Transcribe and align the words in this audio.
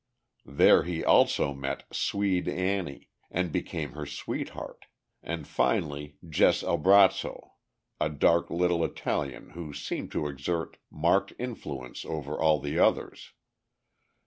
There 0.47 0.81
he 0.81 1.05
also 1.05 1.53
met 1.53 1.83
"Swede 1.93 2.47
Annie" 2.47 3.09
and 3.29 3.51
became 3.51 3.91
her 3.91 4.07
sweetheart, 4.07 4.85
and 5.21 5.47
finally, 5.47 6.17
Jess 6.27 6.63
Albrazzo, 6.63 7.51
a 7.99 8.09
dark 8.09 8.49
little 8.49 8.83
Italian 8.83 9.51
who 9.51 9.73
seemed 9.75 10.11
to 10.13 10.25
exert 10.25 10.77
marked 10.89 11.33
influence 11.37 12.03
over 12.03 12.35
all 12.39 12.59
the 12.59 12.79
others. 12.79 13.33